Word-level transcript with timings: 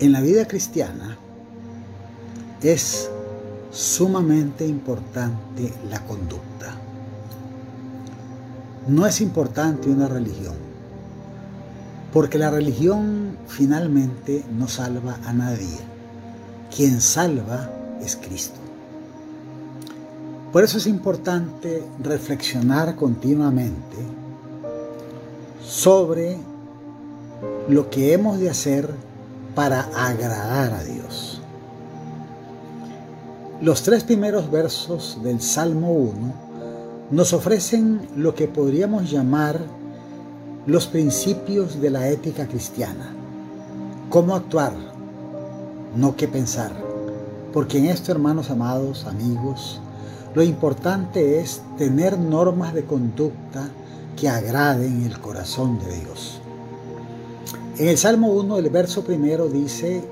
En 0.00 0.12
la 0.12 0.20
vida 0.20 0.46
cristiana 0.46 1.18
es 2.62 3.10
sumamente 3.72 4.64
importante 4.64 5.72
la 5.90 6.04
conducta. 6.06 6.76
No 8.86 9.06
es 9.06 9.20
importante 9.20 9.90
una 9.90 10.06
religión, 10.06 10.54
porque 12.12 12.38
la 12.38 12.48
religión 12.48 13.38
finalmente 13.48 14.44
no 14.56 14.68
salva 14.68 15.18
a 15.24 15.32
nadie. 15.32 15.78
Quien 16.74 17.00
salva 17.00 17.68
es 18.00 18.14
Cristo. 18.14 18.60
Por 20.52 20.62
eso 20.62 20.78
es 20.78 20.86
importante 20.86 21.82
reflexionar 22.00 22.94
continuamente 22.94 23.96
sobre 25.60 26.38
lo 27.68 27.90
que 27.90 28.12
hemos 28.12 28.38
de 28.38 28.48
hacer 28.48 29.07
para 29.58 29.88
agradar 29.92 30.72
a 30.72 30.84
Dios. 30.84 31.40
Los 33.60 33.82
tres 33.82 34.04
primeros 34.04 34.52
versos 34.52 35.18
del 35.24 35.42
Salmo 35.42 35.94
1 35.94 36.12
nos 37.10 37.32
ofrecen 37.32 38.08
lo 38.14 38.36
que 38.36 38.46
podríamos 38.46 39.10
llamar 39.10 39.58
los 40.64 40.86
principios 40.86 41.80
de 41.80 41.90
la 41.90 42.08
ética 42.08 42.46
cristiana. 42.46 43.12
Cómo 44.10 44.36
actuar, 44.36 44.74
no 45.96 46.14
qué 46.14 46.28
pensar. 46.28 46.70
Porque 47.52 47.78
en 47.78 47.86
esto, 47.86 48.12
hermanos 48.12 48.50
amados, 48.50 49.06
amigos, 49.06 49.80
lo 50.36 50.44
importante 50.44 51.40
es 51.40 51.62
tener 51.76 52.16
normas 52.16 52.74
de 52.74 52.84
conducta 52.84 53.70
que 54.16 54.28
agraden 54.28 55.02
el 55.02 55.18
corazón 55.18 55.80
de 55.80 55.96
Dios. 55.96 56.37
En 57.78 57.86
el 57.86 57.96
Salmo 57.96 58.32
1, 58.32 58.58
el 58.58 58.70
verso 58.70 59.04
primero 59.04 59.48
dice, 59.48 60.02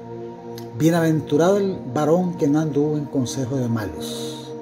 Bienaventurado 0.78 1.56
el 1.56 1.76
varón 1.92 2.34
que 2.34 2.46
no 2.46 2.60
anduvo 2.60 2.96
en 2.96 3.06
consejo 3.06 3.56
de 3.56 3.68
malos, 3.68 4.52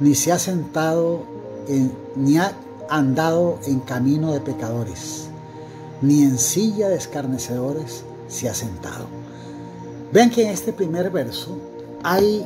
ni 0.00 0.16
se 0.16 0.32
ha 0.32 0.38
sentado 0.40 1.22
en, 1.68 1.92
ni 2.16 2.36
ha 2.38 2.50
andado 2.90 3.60
en 3.66 3.78
camino 3.78 4.32
de 4.32 4.40
pecadores, 4.40 5.28
ni 6.02 6.24
en 6.24 6.36
silla 6.36 6.88
de 6.88 6.96
escarnecedores 6.96 8.02
se 8.26 8.48
ha 8.48 8.54
sentado. 8.54 9.06
Vean 10.12 10.30
que 10.30 10.42
en 10.42 10.50
este 10.50 10.72
primer 10.72 11.10
verso 11.10 11.56
hay 12.02 12.44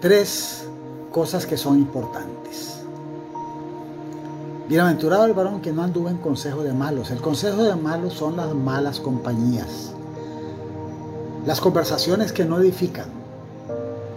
tres 0.00 0.68
cosas 1.10 1.46
que 1.46 1.56
son 1.56 1.78
importantes. 1.78 2.77
Bienaventurado 4.68 5.24
el 5.24 5.32
varón 5.32 5.62
que 5.62 5.72
no 5.72 5.82
anduvo 5.82 6.10
en 6.10 6.18
consejo 6.18 6.62
de 6.62 6.74
malos. 6.74 7.10
El 7.10 7.22
consejo 7.22 7.62
de 7.62 7.74
malos 7.74 8.12
son 8.12 8.36
las 8.36 8.54
malas 8.54 9.00
compañías, 9.00 9.94
las 11.46 11.58
conversaciones 11.58 12.34
que 12.34 12.44
no 12.44 12.58
edifican. 12.58 13.06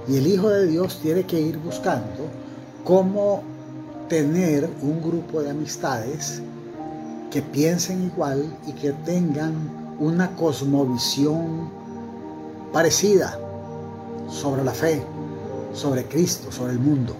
Y 0.09 0.17
el 0.17 0.27
Hijo 0.27 0.49
de 0.49 0.67
Dios 0.67 0.99
tiene 1.01 1.23
que 1.23 1.39
ir 1.39 1.57
buscando 1.57 2.25
cómo 2.83 3.43
tener 4.09 4.69
un 4.81 5.01
grupo 5.01 5.41
de 5.41 5.51
amistades 5.51 6.41
que 7.31 7.41
piensen 7.41 8.11
igual 8.13 8.53
y 8.67 8.73
que 8.73 8.91
tengan 8.91 9.95
una 9.99 10.35
cosmovisión 10.35 11.69
parecida 12.73 13.39
sobre 14.27 14.65
la 14.65 14.73
fe, 14.73 15.01
sobre 15.73 16.03
Cristo, 16.03 16.51
sobre 16.51 16.73
el 16.73 16.79
mundo. 16.79 17.15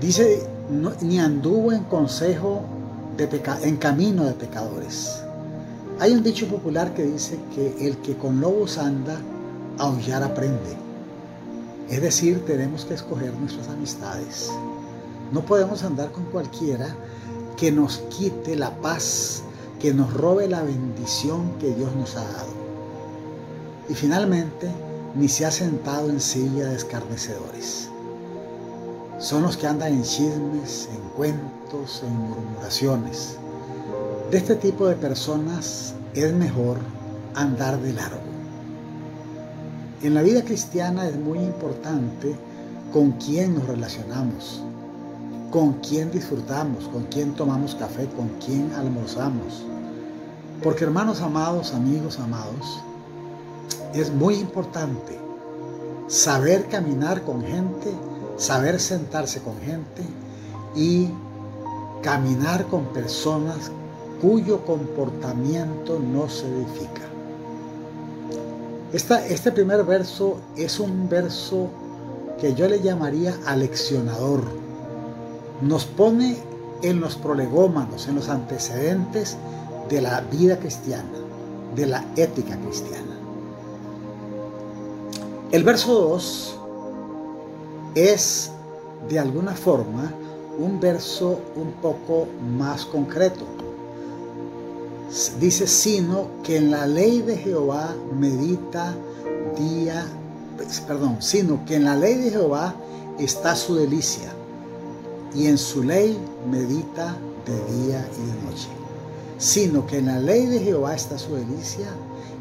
Dice 0.00 0.53
ni 0.70 1.18
anduvo 1.18 1.72
en 1.72 1.84
consejo 1.84 2.62
de 3.16 3.28
en 3.62 3.76
camino 3.76 4.24
de 4.24 4.32
pecadores. 4.32 5.22
Hay 6.00 6.12
un 6.12 6.22
dicho 6.22 6.48
popular 6.48 6.94
que 6.94 7.04
dice 7.04 7.38
que 7.54 7.86
el 7.86 7.98
que 7.98 8.16
con 8.16 8.40
lobos 8.40 8.78
anda, 8.78 9.20
aullar 9.78 10.22
aprende. 10.22 10.76
Es 11.88 12.02
decir, 12.02 12.44
tenemos 12.46 12.84
que 12.84 12.94
escoger 12.94 13.32
nuestras 13.34 13.68
amistades. 13.68 14.50
No 15.32 15.42
podemos 15.42 15.84
andar 15.84 16.10
con 16.10 16.24
cualquiera 16.24 16.88
que 17.56 17.70
nos 17.70 17.98
quite 18.16 18.56
la 18.56 18.70
paz, 18.80 19.42
que 19.78 19.94
nos 19.94 20.12
robe 20.14 20.48
la 20.48 20.62
bendición 20.62 21.52
que 21.60 21.74
Dios 21.74 21.94
nos 21.94 22.16
ha 22.16 22.24
dado. 22.24 22.64
Y 23.88 23.94
finalmente, 23.94 24.68
ni 25.14 25.28
se 25.28 25.46
ha 25.46 25.50
sentado 25.50 26.08
en 26.08 26.20
silla 26.20 26.66
de 26.66 26.76
escarnecedores 26.76 27.90
son 29.18 29.42
los 29.42 29.56
que 29.56 29.66
andan 29.66 29.92
en 29.92 30.02
chismes, 30.02 30.88
en 30.92 31.00
cuentos, 31.16 32.02
en 32.04 32.16
murmuraciones. 32.16 33.38
De 34.30 34.38
este 34.38 34.56
tipo 34.56 34.86
de 34.86 34.96
personas 34.96 35.94
es 36.14 36.32
mejor 36.32 36.78
andar 37.34 37.80
de 37.80 37.92
largo. 37.92 38.20
En 40.02 40.14
la 40.14 40.22
vida 40.22 40.42
cristiana 40.42 41.08
es 41.08 41.16
muy 41.16 41.38
importante 41.38 42.34
con 42.92 43.12
quién 43.12 43.54
nos 43.54 43.66
relacionamos, 43.66 44.62
con 45.50 45.74
quién 45.74 46.10
disfrutamos, 46.10 46.88
con 46.88 47.04
quién 47.04 47.34
tomamos 47.34 47.74
café, 47.74 48.06
con 48.08 48.28
quién 48.44 48.72
almorzamos. 48.72 49.64
Porque 50.62 50.84
hermanos 50.84 51.20
amados, 51.20 51.72
amigos 51.72 52.18
amados, 52.18 52.82
es 53.94 54.12
muy 54.12 54.34
importante 54.34 55.18
saber 56.08 56.68
caminar 56.68 57.22
con 57.22 57.42
gente 57.42 57.92
saber 58.36 58.80
sentarse 58.80 59.40
con 59.40 59.58
gente 59.60 60.02
y 60.74 61.08
caminar 62.02 62.66
con 62.66 62.84
personas 62.86 63.70
cuyo 64.20 64.64
comportamiento 64.64 65.98
no 65.98 66.28
se 66.28 66.46
edifica. 66.46 67.02
este 68.92 69.52
primer 69.52 69.84
verso 69.84 70.38
es 70.56 70.78
un 70.78 71.08
verso 71.08 71.68
que 72.40 72.54
yo 72.54 72.68
le 72.68 72.80
llamaría 72.80 73.34
aleccionador. 73.46 74.42
Nos 75.60 75.84
pone 75.84 76.36
en 76.82 77.00
los 77.00 77.16
prolegómanos, 77.16 78.08
en 78.08 78.16
los 78.16 78.28
antecedentes 78.28 79.36
de 79.88 80.00
la 80.00 80.20
vida 80.20 80.58
cristiana, 80.58 81.18
de 81.74 81.86
la 81.86 82.04
ética 82.16 82.56
cristiana. 82.56 83.18
El 85.50 85.64
verso 85.64 85.94
2 85.94 86.60
es 87.94 88.50
de 89.08 89.18
alguna 89.18 89.54
forma 89.54 90.12
un 90.58 90.80
verso 90.80 91.40
un 91.56 91.72
poco 91.82 92.26
más 92.56 92.84
concreto. 92.84 93.44
Dice, 95.38 95.66
sino 95.66 96.26
que 96.42 96.56
en 96.56 96.70
la 96.70 96.86
ley 96.86 97.22
de 97.22 97.36
Jehová 97.36 97.94
medita 98.18 98.94
día, 99.56 100.06
pues, 100.56 100.80
perdón, 100.80 101.18
sino 101.20 101.64
que 101.64 101.76
en 101.76 101.84
la 101.84 101.96
ley 101.96 102.16
de 102.16 102.30
Jehová 102.30 102.74
está 103.18 103.54
su 103.54 103.76
delicia, 103.76 104.32
y 105.34 105.46
en 105.46 105.58
su 105.58 105.82
ley 105.82 106.18
medita 106.50 107.16
de 107.46 107.54
día 107.76 108.08
y 108.16 108.26
de 108.26 108.50
noche. 108.50 108.68
Sino 109.38 109.86
que 109.86 109.98
en 109.98 110.06
la 110.06 110.18
ley 110.18 110.46
de 110.46 110.60
Jehová 110.60 110.94
está 110.94 111.18
su 111.18 111.34
delicia, 111.34 111.88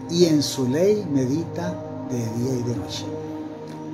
y 0.10 0.26
en 0.26 0.42
su 0.42 0.68
ley 0.68 1.06
medita 1.12 1.76
de 2.10 2.18
día 2.18 2.54
y 2.60 2.64
de 2.64 2.76
noche. 2.76 3.06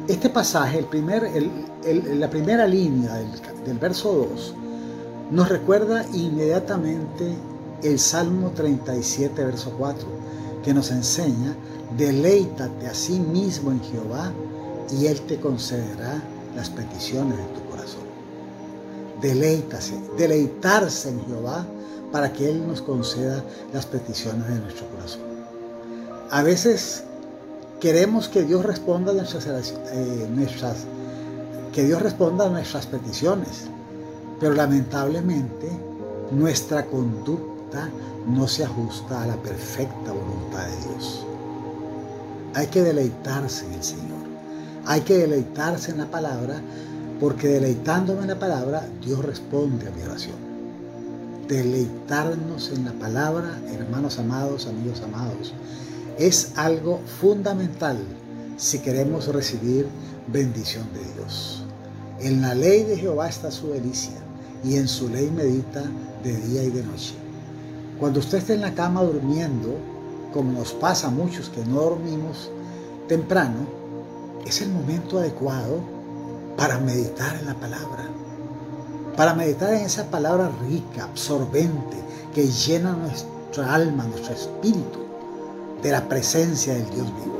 Este 0.09 0.27
pasaje, 0.27 0.79
el 0.79 2.19
la 2.19 2.29
primera 2.31 2.65
línea 2.65 3.13
del, 3.13 3.29
del 3.63 3.77
verso 3.77 4.27
2, 4.31 4.55
nos 5.29 5.49
recuerda 5.49 6.03
inmediatamente 6.13 7.35
el 7.83 7.99
Salmo 7.99 8.49
37, 8.55 9.43
verso 9.43 9.71
4, 9.77 10.07
que 10.63 10.73
nos 10.73 10.89
enseña, 10.89 11.55
deleítate 11.95 12.87
a 12.87 12.93
sí 12.95 13.19
mismo 13.19 13.69
en 13.71 13.81
Jehová 13.81 14.33
y 14.99 15.05
Él 15.05 15.21
te 15.21 15.39
concederá 15.39 16.23
las 16.55 16.71
peticiones 16.71 17.37
de 17.37 17.43
tu 17.53 17.69
corazón. 17.69 18.01
Deleítase, 19.21 19.93
deleitarse 20.17 21.09
en 21.09 21.23
Jehová 21.27 21.67
para 22.11 22.33
que 22.33 22.49
Él 22.49 22.65
nos 22.65 22.81
conceda 22.81 23.43
las 23.73 23.85
peticiones 23.85 24.47
de 24.47 24.59
nuestro 24.59 24.87
corazón. 24.87 25.21
A 26.31 26.41
veces 26.41 27.03
queremos 27.79 28.27
que 28.27 28.43
Dios 28.43 28.65
responda 28.65 29.11
a 29.11 29.15
nuestras, 29.15 29.45
eh, 29.47 30.27
que 31.73 31.83
Dios 31.83 32.01
responda 32.01 32.49
nuestras 32.49 32.85
peticiones, 32.85 33.67
pero 34.39 34.53
lamentablemente 34.53 35.69
nuestra 36.31 36.85
conducta 36.85 37.89
no 38.27 38.47
se 38.47 38.65
ajusta 38.65 39.23
a 39.23 39.27
la 39.27 39.37
perfecta 39.37 40.11
voluntad 40.11 40.65
de 40.65 40.89
Dios. 40.89 41.25
Hay 42.55 42.67
que 42.67 42.81
deleitarse 42.81 43.65
en 43.65 43.73
el 43.73 43.83
Señor. 43.83 44.19
Hay 44.85 45.01
que 45.01 45.17
deleitarse 45.17 45.91
en 45.91 45.99
la 45.99 46.07
palabra, 46.07 46.61
porque 47.19 47.47
deleitándome 47.47 48.21
en 48.21 48.29
la 48.29 48.39
palabra, 48.39 48.87
Dios 49.05 49.23
responde 49.23 49.87
a 49.87 49.91
mi 49.91 50.01
oración. 50.01 50.35
Deleitarnos 51.47 52.71
en 52.71 52.85
la 52.85 52.93
palabra, 52.93 53.59
hermanos 53.71 54.19
amados, 54.19 54.67
amigos 54.67 55.01
amados, 55.01 55.53
es 56.19 56.51
algo 56.57 56.99
fundamental 57.21 57.97
si 58.57 58.79
queremos 58.79 59.27
recibir 59.27 59.87
bendición 60.27 60.85
de 60.93 61.13
Dios. 61.13 61.63
En 62.19 62.41
la 62.41 62.53
ley 62.53 62.83
de 62.83 62.97
Jehová 62.97 63.29
está 63.29 63.49
su 63.49 63.69
delicia 63.69 64.17
y 64.61 64.75
en 64.75 64.89
su 64.89 65.07
ley 65.07 65.31
medita 65.31 65.81
de 66.21 66.35
día 66.35 66.63
y 66.63 66.71
de 66.71 66.83
noche. 66.83 67.13
Cuando 67.97 68.19
usted 68.19 68.39
esté 68.39 68.55
en 68.55 68.61
la 68.61 68.75
cama 68.75 69.01
durmiendo, 69.01 69.77
como 70.33 70.51
nos 70.51 70.73
pasa 70.73 71.07
a 71.07 71.11
muchos 71.11 71.49
que 71.49 71.63
no 71.63 71.75
dormimos 71.81 72.51
temprano, 73.07 73.65
es 74.45 74.61
el 74.61 74.69
momento 74.71 75.19
adecuado 75.19 75.79
para 76.57 76.79
meditar 76.79 77.37
en 77.37 77.45
la 77.45 77.55
palabra, 77.55 78.09
para 79.15 79.33
meditar 79.33 79.73
en 79.73 79.85
esa 79.85 80.11
palabra 80.11 80.51
rica, 80.67 81.05
absorbente, 81.05 81.97
que 82.35 82.45
llena 82.45 82.91
nuestra 82.91 83.73
alma, 83.73 84.03
nuestro 84.03 84.33
espíritu 84.33 85.08
de 85.81 85.91
la 85.91 86.07
presencia 86.07 86.73
del 86.73 86.89
Dios 86.89 87.07
vivo. 87.15 87.39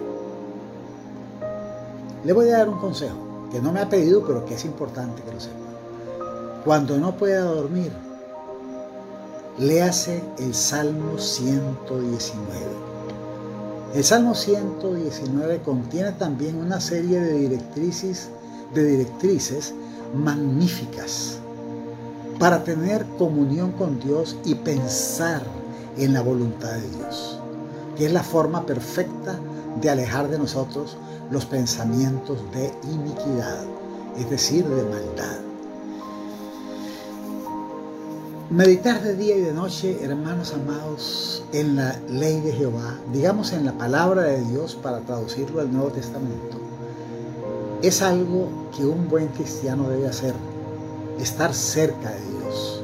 Le 2.23 2.33
voy 2.33 2.49
a 2.49 2.59
dar 2.59 2.69
un 2.69 2.79
consejo 2.79 3.15
que 3.51 3.59
no 3.59 3.71
me 3.71 3.79
ha 3.79 3.89
pedido, 3.89 4.25
pero 4.25 4.45
que 4.45 4.55
es 4.55 4.65
importante 4.65 5.21
que 5.23 5.33
lo 5.33 5.39
sepa. 5.39 5.55
Cuando 6.65 6.97
no 6.97 7.15
pueda 7.15 7.41
dormir, 7.41 7.91
léase 9.57 10.21
el 10.37 10.53
Salmo 10.53 11.17
119. 11.17 12.89
El 13.95 14.03
Salmo 14.03 14.35
119 14.35 15.61
contiene 15.63 16.11
también 16.11 16.57
una 16.57 16.79
serie 16.79 17.19
de 17.19 17.33
directrices, 17.39 18.29
de 18.73 18.83
directrices 18.83 19.73
magníficas 20.13 21.39
para 22.39 22.63
tener 22.63 23.05
comunión 23.17 23.71
con 23.73 23.99
Dios 23.99 24.37
y 24.45 24.55
pensar 24.55 25.41
en 25.97 26.13
la 26.13 26.21
voluntad 26.21 26.71
de 26.71 26.89
Dios, 26.89 27.39
que 27.99 28.05
es 28.05 28.13
la 28.13 28.23
forma 28.23 28.65
perfecta 28.65 29.37
de 29.81 29.89
alejar 29.89 30.29
de 30.29 30.39
nosotros 30.39 30.95
los 31.31 31.45
pensamientos 31.45 32.39
de 32.53 32.71
iniquidad, 32.93 33.59
es 34.17 34.29
decir, 34.29 34.65
de 34.65 34.83
maldad. 34.83 35.37
Meditar 38.49 39.01
de 39.03 39.17
día 39.17 39.35
y 39.35 39.41
de 39.41 39.51
noche, 39.51 39.97
hermanos 40.01 40.53
amados, 40.53 41.43
en 41.51 41.75
la 41.75 41.99
ley 42.09 42.39
de 42.39 42.53
Jehová, 42.53 42.97
digamos 43.11 43.51
en 43.51 43.65
la 43.65 43.73
palabra 43.73 44.21
de 44.21 44.43
Dios 44.45 44.75
para 44.81 45.01
traducirlo 45.01 45.59
al 45.59 45.69
Nuevo 45.69 45.89
Testamento, 45.89 46.57
es 47.81 48.01
algo 48.01 48.47
que 48.77 48.85
un 48.85 49.09
buen 49.09 49.27
cristiano 49.27 49.89
debe 49.89 50.07
hacer, 50.07 50.33
estar 51.19 51.53
cerca 51.53 52.11
de 52.11 52.21
Dios, 52.31 52.81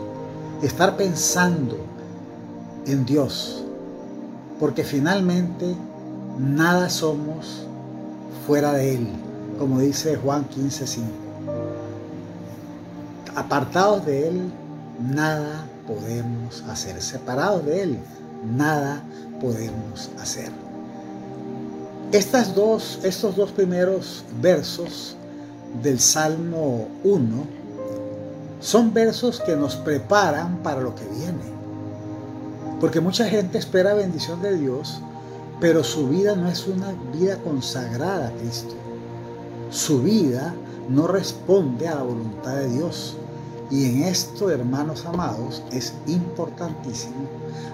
estar 0.61 0.97
pensando 0.97 1.77
en 2.85 3.05
Dios, 3.05 3.64
porque 4.59 4.83
finalmente 4.83 5.75
nada 6.39 6.89
somos 6.89 7.65
fuera 8.45 8.73
de 8.73 8.95
Él, 8.95 9.07
como 9.59 9.79
dice 9.79 10.15
Juan 10.15 10.47
15:5. 10.49 11.03
Apartados 13.35 14.05
de 14.05 14.27
Él, 14.29 14.51
nada 14.99 15.65
podemos 15.87 16.63
hacer. 16.69 17.01
Separados 17.01 17.65
de 17.65 17.81
Él, 17.81 17.99
nada 18.55 19.01
podemos 19.41 20.09
hacer. 20.21 20.51
Estas 22.11 22.55
dos, 22.55 22.99
estos 23.03 23.35
dos 23.35 23.51
primeros 23.51 24.23
versos 24.41 25.17
del 25.83 25.99
Salmo 25.99 26.87
1 27.03 27.45
son 28.61 28.93
versos 28.93 29.41
que 29.41 29.55
nos 29.55 29.75
preparan 29.75 30.57
para 30.63 30.81
lo 30.81 30.95
que 30.95 31.03
viene. 31.05 31.54
Porque 32.79 32.99
mucha 32.99 33.25
gente 33.25 33.57
espera 33.57 33.93
bendición 33.93 34.41
de 34.41 34.57
Dios, 34.57 35.01
pero 35.59 35.83
su 35.83 36.09
vida 36.09 36.35
no 36.35 36.49
es 36.49 36.67
una 36.67 36.93
vida 37.13 37.37
consagrada 37.37 38.27
a 38.27 38.31
Cristo. 38.31 38.75
Su 39.69 40.01
vida 40.01 40.53
no 40.89 41.07
responde 41.07 41.87
a 41.87 41.95
la 41.95 42.03
voluntad 42.03 42.55
de 42.55 42.69
Dios. 42.69 43.15
Y 43.71 43.85
en 43.85 44.03
esto, 44.03 44.49
hermanos 44.49 45.05
amados, 45.05 45.63
es 45.71 45.93
importantísimo 46.05 47.27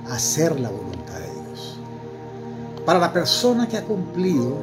hacer 0.10 0.60
la 0.60 0.70
voluntad 0.70 1.16
de 1.16 1.34
Dios. 1.48 1.80
Para 2.86 3.00
la 3.00 3.12
persona 3.12 3.68
que 3.68 3.78
ha 3.78 3.84
cumplido 3.84 4.56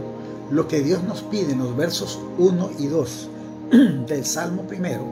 lo 0.50 0.68
que 0.68 0.80
Dios 0.80 1.02
nos 1.02 1.22
pide 1.22 1.52
en 1.52 1.58
los 1.58 1.76
versos 1.76 2.18
1 2.38 2.70
y 2.78 2.86
2 2.86 3.28
del 4.06 4.24
Salmo 4.24 4.62
primero, 4.62 5.04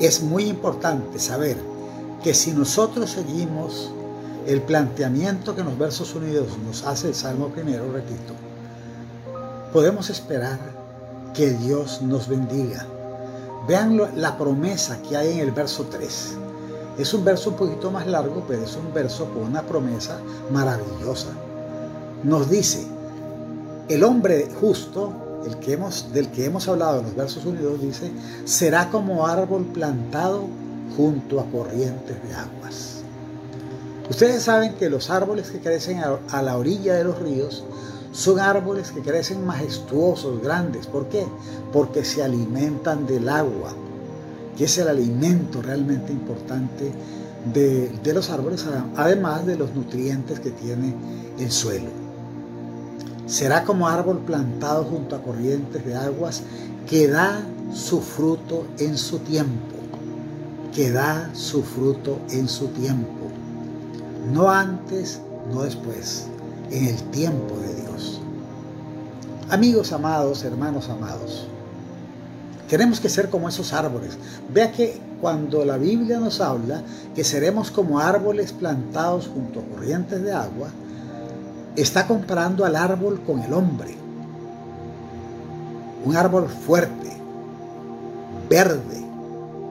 es 0.00 0.22
muy 0.22 0.44
importante 0.44 1.18
saber 1.18 1.56
que 2.22 2.34
si 2.34 2.52
nosotros 2.52 3.10
seguimos 3.10 3.90
el 4.46 4.62
planteamiento 4.62 5.54
que 5.54 5.60
en 5.60 5.66
los 5.68 5.78
versos 5.78 6.14
1 6.14 6.26
y 6.28 6.32
2 6.32 6.58
nos 6.66 6.84
hace 6.84 7.08
el 7.08 7.14
Salmo 7.14 7.48
primero, 7.48 7.90
repito, 7.92 8.34
podemos 9.72 10.10
esperar 10.10 10.58
que 11.34 11.50
Dios 11.50 12.02
nos 12.02 12.28
bendiga. 12.28 12.86
Vean 13.68 14.00
la 14.16 14.38
promesa 14.38 15.00
que 15.02 15.16
hay 15.16 15.34
en 15.34 15.40
el 15.40 15.50
verso 15.50 15.84
3. 15.90 16.36
Es 16.98 17.14
un 17.14 17.24
verso 17.24 17.50
un 17.50 17.56
poquito 17.56 17.90
más 17.90 18.06
largo, 18.06 18.42
pero 18.48 18.62
es 18.62 18.74
un 18.74 18.92
verso 18.92 19.26
con 19.26 19.44
una 19.44 19.62
promesa 19.62 20.18
maravillosa. 20.50 21.28
Nos 22.24 22.50
dice, 22.50 22.86
el 23.88 24.02
hombre 24.02 24.48
justo, 24.60 25.12
el 25.46 25.58
que 25.58 25.74
hemos, 25.74 26.12
del 26.12 26.30
que 26.30 26.46
hemos 26.46 26.66
hablado 26.66 27.00
en 27.00 27.04
los 27.04 27.14
versos 27.14 27.44
1 27.44 27.60
y 27.60 27.62
2, 27.62 27.80
dice, 27.82 28.10
será 28.44 28.90
como 28.90 29.26
árbol 29.26 29.66
plantado 29.66 30.46
junto 30.96 31.40
a 31.40 31.44
corrientes 31.46 32.16
de 32.22 32.34
aguas. 32.34 33.02
Ustedes 34.08 34.42
saben 34.42 34.74
que 34.74 34.88
los 34.88 35.10
árboles 35.10 35.50
que 35.50 35.60
crecen 35.60 36.00
a 36.00 36.42
la 36.42 36.56
orilla 36.56 36.94
de 36.94 37.04
los 37.04 37.18
ríos 37.18 37.64
son 38.12 38.40
árboles 38.40 38.90
que 38.90 39.00
crecen 39.00 39.44
majestuosos, 39.44 40.42
grandes. 40.42 40.86
¿Por 40.86 41.08
qué? 41.08 41.26
Porque 41.72 42.04
se 42.04 42.22
alimentan 42.22 43.06
del 43.06 43.28
agua, 43.28 43.72
que 44.56 44.64
es 44.64 44.78
el 44.78 44.88
alimento 44.88 45.60
realmente 45.62 46.12
importante 46.12 46.90
de, 47.52 47.88
de 48.02 48.12
los 48.14 48.30
árboles, 48.30 48.64
además 48.96 49.46
de 49.46 49.56
los 49.56 49.74
nutrientes 49.74 50.40
que 50.40 50.50
tiene 50.50 50.94
el 51.38 51.50
suelo. 51.50 51.90
Será 53.26 53.62
como 53.64 53.88
árbol 53.88 54.20
plantado 54.20 54.84
junto 54.84 55.14
a 55.14 55.22
corrientes 55.22 55.84
de 55.84 55.94
aguas 55.94 56.42
que 56.88 57.08
da 57.08 57.42
su 57.74 58.00
fruto 58.00 58.66
en 58.78 58.96
su 58.96 59.18
tiempo, 59.18 59.76
que 60.78 60.92
da 60.92 61.28
su 61.34 61.64
fruto 61.64 62.20
en 62.30 62.48
su 62.48 62.68
tiempo, 62.68 63.26
no 64.32 64.48
antes, 64.48 65.20
no 65.52 65.64
después, 65.64 66.28
en 66.70 66.84
el 66.84 67.02
tiempo 67.10 67.56
de 67.56 67.74
Dios. 67.82 68.20
Amigos 69.50 69.92
amados, 69.92 70.44
hermanos 70.44 70.88
amados, 70.88 71.48
tenemos 72.68 73.00
que 73.00 73.08
ser 73.08 73.28
como 73.28 73.48
esos 73.48 73.72
árboles. 73.72 74.16
Vea 74.54 74.70
que 74.70 75.00
cuando 75.20 75.64
la 75.64 75.78
Biblia 75.78 76.20
nos 76.20 76.40
habla 76.40 76.84
que 77.12 77.24
seremos 77.24 77.72
como 77.72 77.98
árboles 77.98 78.52
plantados 78.52 79.26
junto 79.26 79.58
a 79.58 79.64
corrientes 79.64 80.22
de 80.22 80.32
agua, 80.32 80.68
está 81.74 82.06
comparando 82.06 82.64
al 82.64 82.76
árbol 82.76 83.20
con 83.26 83.40
el 83.40 83.52
hombre. 83.52 83.96
Un 86.04 86.14
árbol 86.14 86.48
fuerte, 86.48 87.10
verde, 88.48 89.07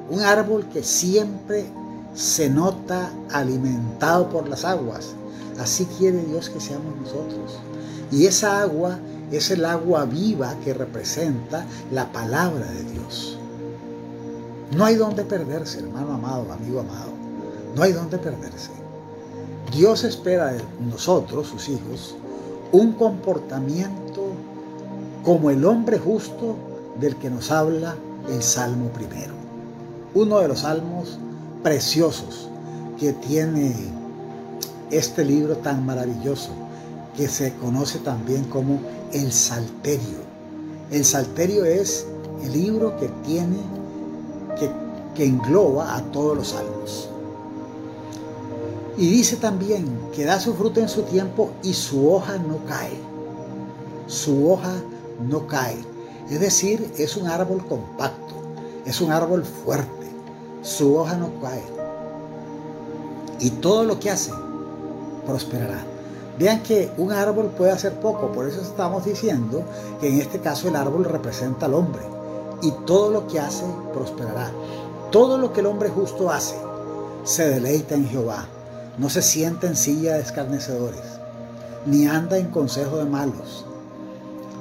un 0.10 0.22
árbol 0.22 0.68
que 0.72 0.84
siempre 0.84 1.66
se 2.14 2.50
nota 2.50 3.12
alimentado 3.32 4.30
por 4.30 4.48
las 4.48 4.66
aguas. 4.66 5.14
Así 5.60 5.86
quiere 5.98 6.24
Dios 6.24 6.50
que 6.50 6.60
seamos 6.60 6.96
nosotros. 7.02 7.60
Y 8.12 8.26
esa 8.26 8.62
agua 8.62 9.00
es 9.32 9.52
el 9.52 9.66
agua 9.66 10.06
viva 10.06 10.56
que 10.64 10.74
representa 10.74 11.66
la 11.92 12.12
palabra 12.12 12.66
de 12.72 12.84
Dios. 12.84 13.38
No 14.76 14.86
hay 14.86 14.96
donde 14.96 15.24
perderse, 15.24 15.80
hermano 15.80 16.14
amado, 16.14 16.52
amigo 16.52 16.80
amado. 16.80 17.12
No 17.76 17.84
hay 17.84 17.94
donde 17.94 18.18
perderse. 18.18 18.72
Dios 19.72 20.04
espera 20.04 20.54
de 20.54 20.62
nosotros, 20.90 21.48
sus 21.48 21.70
hijos, 21.70 22.16
un 22.72 22.94
comportamiento 22.94 24.32
como 25.24 25.50
el 25.50 25.66
hombre 25.66 26.00
justo 26.00 26.56
del 27.00 27.16
que 27.18 27.30
nos 27.30 27.52
habla 27.52 27.96
el 28.30 28.42
Salmo 28.42 28.90
primero. 28.90 29.47
Uno 30.14 30.40
de 30.40 30.48
los 30.48 30.60
salmos 30.60 31.20
preciosos 31.64 32.50
que 32.98 33.14
tiene 33.14 33.76
este 34.90 35.26
libro 35.26 35.58
tan 35.58 35.86
maravilloso 35.86 36.50
que 37.16 37.28
se 37.28 37.54
conoce 37.56 38.00
también 38.00 38.46
como 38.46 38.80
el 39.12 39.32
Salterio. 39.32 40.20
El 40.92 41.04
Salterio 41.04 41.66
es 41.66 42.06
el 42.44 42.54
libro 42.54 42.96
que 42.98 43.10
tiene, 43.26 43.58
que, 44.58 45.26
engloba 45.26 45.98
a 45.98 46.04
todos 46.12 46.38
los 46.38 46.50
salmos. 46.50 47.10
Y 48.98 49.10
dice 49.10 49.36
también 49.36 50.00
que 50.14 50.26
da 50.26 50.40
su 50.40 50.54
fruto 50.54 50.80
en 50.80 50.88
su 50.88 51.02
tiempo 51.02 51.50
y 51.64 51.74
su 51.74 52.12
hoja 52.12 52.38
no 52.38 52.64
cae. 52.66 52.98
Su 54.06 54.52
hoja 54.52 54.76
no 55.28 55.48
cae. 55.48 55.78
Es 56.30 56.40
decir, 56.40 56.94
es 56.98 57.18
un 57.18 57.28
árbol 57.28 57.66
compacto, 57.66 58.36
es 58.86 59.02
un 59.02 59.12
árbol 59.12 59.44
fuerte 59.44 59.97
su 60.68 60.98
hoja 60.98 61.16
no 61.16 61.30
cae. 61.42 61.64
Y 63.40 63.52
todo 63.52 63.86
lo 63.86 64.00
que 64.00 64.12
hace 64.12 64.32
prosperará. 65.26 65.84
Vean 66.38 66.62
que 66.62 66.92
un 66.98 67.12
árbol 67.12 67.48
puede 67.58 67.72
hacer 67.72 67.94
poco, 67.94 68.32
por 68.32 68.48
eso 68.48 68.62
estamos 68.62 69.06
diciendo 69.06 69.64
que 70.00 70.10
en 70.10 70.20
este 70.20 70.40
caso 70.40 70.68
el 70.68 70.76
árbol 70.76 71.06
representa 71.06 71.68
al 71.68 71.74
hombre. 71.74 72.02
Y 72.62 72.72
todo 72.86 73.12
lo 73.12 73.28
que 73.28 73.40
hace 73.40 73.64
prosperará. 73.94 74.52
Todo 75.12 75.38
lo 75.38 75.54
que 75.54 75.62
el 75.62 75.68
hombre 75.68 75.90
justo 75.90 76.30
hace 76.30 76.56
se 77.24 77.48
deleita 77.48 77.96
en 77.96 78.08
Jehová. 78.08 78.46
no 78.98 79.12
se 79.12 79.22
sienta 79.22 79.68
en 79.68 79.76
silla 79.76 80.16
de 80.16 80.22
escarnecedores, 80.22 81.04
ni 81.86 82.08
anda 82.08 82.40
en 82.40 82.48
consejo 82.48 82.98
de 82.98 83.06
malos, 83.06 83.64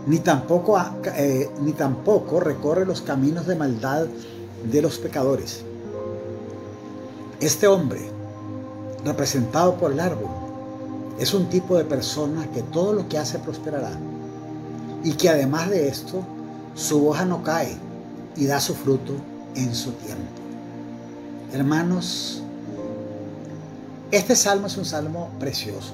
ni 0.07 0.19
tampoco, 0.19 0.79
eh, 1.17 1.49
ni 1.63 1.73
tampoco 1.73 2.39
recorre 2.39 2.85
los 2.85 3.01
caminos 3.01 3.47
de 3.47 3.57
maldad 3.57 4.05
de 4.71 4.83
los 4.83 4.99
pecadores. 4.99 5.65
Este 7.41 7.67
hombre, 7.67 8.01
representado 9.05 9.77
por 9.77 9.93
el 9.93 10.01
árbol, 10.01 10.31
es 11.19 11.35
un 11.35 11.51
tipo 11.51 11.77
de 11.77 11.85
persona 11.85 12.51
que 12.51 12.63
todo 12.63 12.95
lo 12.95 13.09
que 13.09 13.19
hace 13.19 13.39
prosperará 13.39 13.93
y 15.05 15.13
que 15.13 15.29
además 15.29 15.69
de 15.69 15.89
esto, 15.89 16.23
su 16.75 17.07
hoja 17.07 17.27
no 17.27 17.43
cae 17.43 17.77
y 18.37 18.47
da 18.47 18.59
su 18.59 18.75
fruto 18.75 19.13
en 19.55 19.75
su 19.75 19.93
tiempo. 19.93 20.25
Hermanos, 21.53 22.43
este 24.11 24.35
salmo 24.35 24.67
es 24.67 24.77
un 24.79 24.87
salmo 24.87 25.29
precioso. 25.39 25.93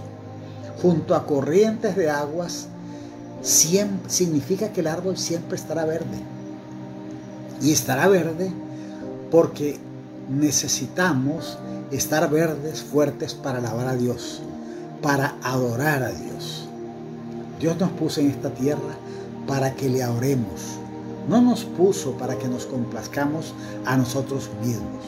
Junto 0.81 1.15
a 1.15 1.27
corrientes 1.27 1.97
de 1.97 2.09
aguas 2.09 2.69
siempre, 3.43 4.11
significa 4.11 4.73
que 4.73 4.81
el 4.81 4.87
árbol 4.87 5.19
siempre 5.19 5.57
estará 5.57 5.85
verde. 5.85 6.19
Y 7.61 7.73
estará 7.73 8.07
verde 8.07 8.53
porque 9.31 9.79
necesitamos 10.39 11.59
estar 11.91 12.29
verdes, 12.31 12.83
fuertes 12.83 13.35
para 13.35 13.59
alabar 13.59 13.89
a 13.89 13.97
Dios, 13.97 14.41
para 15.03 15.37
adorar 15.43 16.03
a 16.03 16.11
Dios. 16.11 16.69
Dios 17.61 17.79
nos 17.79 17.91
puso 17.91 18.21
en 18.21 18.31
esta 18.31 18.51
tierra 18.51 18.97
para 19.47 19.75
que 19.75 19.89
le 19.89 20.03
adoremos. 20.03 20.79
No 21.29 21.41
nos 21.41 21.65
puso 21.65 22.17
para 22.17 22.37
que 22.37 22.49
nos 22.49 22.67
complazcamos 22.67 23.55
a 23.85 23.97
nosotros 23.97 24.51
mismos. 24.65 25.05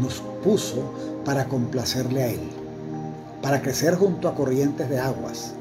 Nos 0.00 0.22
puso 0.42 0.82
para 1.24 1.44
complacerle 1.46 2.22
a 2.22 2.28
Él, 2.28 2.40
para 3.42 3.62
crecer 3.62 3.94
junto 3.96 4.28
a 4.28 4.34
corrientes 4.34 4.88
de 4.88 4.98
aguas, 4.98 5.52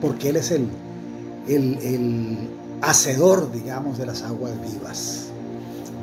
porque 0.00 0.28
Él 0.28 0.36
es 0.36 0.50
el, 0.50 0.68
el, 1.48 1.78
el 1.82 2.50
hacedor, 2.82 3.50
digamos, 3.50 3.98
de 3.98 4.06
las 4.06 4.22
aguas 4.22 4.52
vivas. 4.60 5.26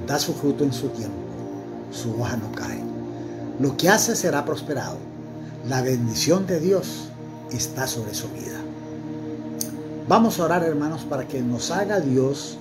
Da 0.07 0.19
su 0.19 0.33
fruto 0.33 0.63
en 0.63 0.73
su 0.73 0.89
tiempo, 0.89 1.26
su 1.91 2.19
hoja 2.19 2.37
no 2.37 2.51
cae. 2.51 2.81
Lo 3.59 3.75
que 3.77 3.89
hace 3.89 4.15
será 4.15 4.45
prosperado. 4.45 4.97
La 5.67 5.81
bendición 5.81 6.47
de 6.47 6.59
Dios 6.59 7.09
está 7.51 7.87
sobre 7.87 8.13
su 8.13 8.27
vida. 8.29 8.59
Vamos 10.07 10.39
a 10.39 10.45
orar, 10.45 10.63
hermanos, 10.63 11.05
para 11.09 11.27
que 11.27 11.41
nos 11.41 11.71
haga 11.71 11.99
Dios 11.99 12.57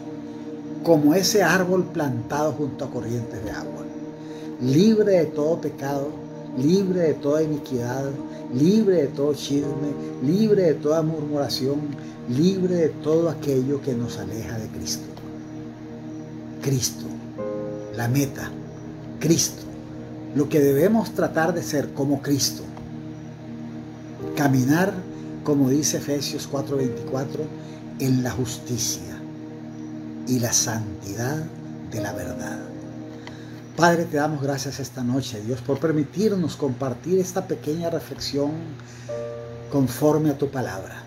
como 0.83 1.15
ese 1.15 1.43
árbol 1.43 1.85
plantado 1.85 2.53
junto 2.53 2.85
a 2.85 2.91
corrientes 2.91 3.45
de 3.45 3.51
agua, 3.51 3.85
libre 4.61 5.19
de 5.19 5.27
todo 5.27 5.61
pecado, 5.61 6.09
libre 6.57 7.01
de 7.01 7.15
toda 7.15 7.43
iniquidad, 7.43 8.05
libre 8.55 9.03
de 9.03 9.07
todo 9.09 9.35
chisme, 9.35 9.93
libre 10.25 10.63
de 10.63 10.75
toda 10.75 11.03
murmuración, 11.03 11.81
libre 12.29 12.75
de 12.75 12.89
todo 12.89 13.29
aquello 13.29 13.81
que 13.81 13.95
nos 13.95 14.19
aleja 14.19 14.59
de 14.59 14.69
Cristo. 14.69 15.07
Cristo, 16.63 17.05
la 17.97 18.09
meta, 18.09 18.51
Cristo, 19.21 19.63
lo 20.35 20.49
que 20.49 20.61
debemos 20.61 21.13
tratar 21.15 21.55
de 21.55 21.63
ser 21.63 21.93
como 21.95 22.23
Cristo, 22.23 22.63
caminar 24.37 24.93
como 25.47 25.71
dice 25.71 25.99
Efesios 25.99 26.49
4:24, 26.51 27.45
en 28.01 28.23
la 28.25 28.33
justicia 28.33 29.17
y 30.27 30.41
la 30.41 30.53
santidad 30.53 31.45
de 31.91 32.01
la 32.01 32.13
verdad. 32.13 32.59
Padre, 33.77 34.07
te 34.07 34.17
damos 34.17 34.43
gracias 34.43 34.81
esta 34.81 35.05
noche, 35.05 35.41
Dios, 35.43 35.61
por 35.61 35.79
permitirnos 35.79 36.57
compartir 36.57 37.21
esta 37.21 37.47
pequeña 37.47 37.91
reflexión 37.91 38.51
conforme 39.71 40.31
a 40.31 40.39
tu 40.39 40.51
palabra. 40.51 41.03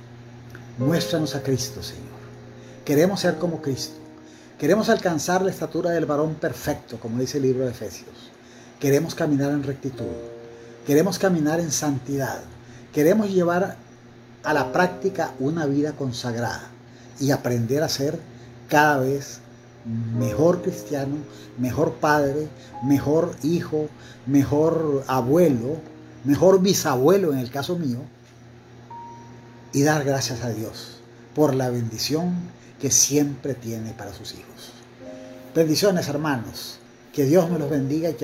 Muéstranos 0.78 1.36
a 1.36 1.44
Cristo, 1.44 1.84
Señor. 1.84 2.06
Queremos 2.86 3.20
ser 3.20 3.38
como 3.38 3.62
Cristo. 3.62 4.00
Queremos 4.60 4.90
alcanzar 4.90 5.42
la 5.42 5.52
estatura 5.52 5.92
del 5.92 6.06
varón 6.06 6.36
perfecto, 6.36 7.00
como 7.00 7.18
dice 7.18 7.38
el 7.38 7.44
libro 7.44 7.64
de 7.64 7.72
Efesios. 7.72 8.30
Queremos 8.78 9.16
caminar 9.16 9.52
en 9.52 9.64
rectitud. 9.64 10.04
Queremos 10.86 11.18
caminar 11.18 11.62
en 11.62 11.72
santidad. 11.72 12.42
Queremos 12.94 13.30
llevar 13.30 13.78
a 14.44 14.54
la 14.54 14.74
práctica 14.74 15.32
una 15.40 15.66
vida 15.66 15.94
consagrada 15.94 16.68
y 17.22 17.32
aprender 17.32 17.84
a 17.84 17.88
ser 17.88 18.20
cada 18.68 19.00
vez 19.00 19.40
mejor 20.18 20.62
cristiano, 20.62 21.16
mejor 21.58 21.94
padre, 21.94 22.50
mejor 22.84 23.38
hijo, 23.44 23.88
mejor 24.26 25.06
abuelo, 25.08 25.78
mejor 26.26 26.62
bisabuelo 26.62 27.32
en 27.32 27.40
el 27.40 27.50
caso 27.50 27.78
mío, 27.78 28.00
y 29.72 29.84
dar 29.84 30.04
gracias 30.04 30.44
a 30.44 30.50
Dios 30.50 30.98
por 31.34 31.56
la 31.56 31.70
bendición 31.70 32.59
que 32.80 32.92
siempre 32.92 33.54
tiene 33.54 33.92
para 33.92 34.14
sus 34.14 34.34
hijos. 34.34 34.72
Bendiciones 35.54 36.08
hermanos, 36.08 36.80
que 37.14 37.26
Dios 37.26 37.50
me 37.50 37.60
los 37.60 37.70
bendiga 37.70 38.10
y 38.10 38.14
que 38.14 38.18